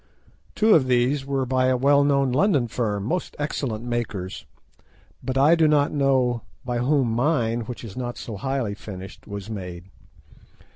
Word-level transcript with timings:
Two 0.55 0.73
of 0.73 0.87
these 0.87 1.27
were 1.27 1.45
by 1.45 1.67
a 1.67 1.77
well 1.77 2.03
known 2.03 2.31
London 2.31 2.67
firm, 2.67 3.03
most 3.03 3.35
excellent 3.37 3.85
makers, 3.85 4.47
but 5.21 5.37
I 5.37 5.53
do 5.53 5.67
not 5.67 5.91
know 5.91 6.41
by 6.65 6.79
whom 6.79 7.11
mine, 7.11 7.59
which 7.67 7.83
is 7.83 7.95
not 7.95 8.17
so 8.17 8.35
highly 8.37 8.73
finished, 8.73 9.27
was 9.27 9.47
made. 9.47 9.91